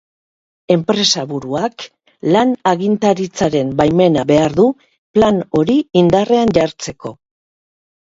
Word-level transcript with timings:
Enpresaburuak 0.75 1.83
lan 2.35 2.53
agintaritzaren 2.71 3.69
baimena 3.81 4.23
behar 4.31 4.55
du 4.61 4.65
plan 5.19 5.37
hori 5.61 5.77
indarrean 6.03 6.55
jartzeko. 6.61 7.13